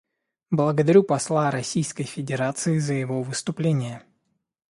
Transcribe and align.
Благодарю 0.49 1.03
посла 1.03 1.51
Российской 1.51 2.05
Федерации 2.05 2.79
за 2.79 2.95
его 2.95 3.21
выступление. 3.21 4.01